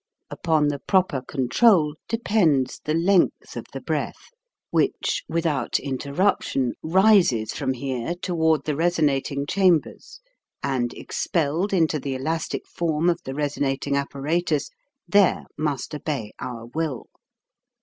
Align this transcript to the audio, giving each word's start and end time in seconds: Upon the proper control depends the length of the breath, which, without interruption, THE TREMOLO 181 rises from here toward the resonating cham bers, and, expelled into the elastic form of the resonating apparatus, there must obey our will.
Upon 0.31 0.69
the 0.69 0.79
proper 0.79 1.21
control 1.21 1.93
depends 2.09 2.81
the 2.83 2.95
length 2.95 3.55
of 3.55 3.65
the 3.71 3.79
breath, 3.81 4.31
which, 4.71 5.23
without 5.29 5.77
interruption, 5.79 6.69
THE 6.81 6.87
TREMOLO 6.89 6.93
181 7.03 7.05
rises 7.45 7.53
from 7.55 7.73
here 7.75 8.15
toward 8.15 8.65
the 8.65 8.75
resonating 8.75 9.45
cham 9.45 9.77
bers, 9.77 10.19
and, 10.63 10.91
expelled 10.95 11.71
into 11.71 11.99
the 11.99 12.15
elastic 12.15 12.65
form 12.65 13.11
of 13.11 13.21
the 13.25 13.35
resonating 13.35 13.95
apparatus, 13.95 14.71
there 15.07 15.43
must 15.55 15.93
obey 15.93 16.31
our 16.39 16.65
will. 16.65 17.05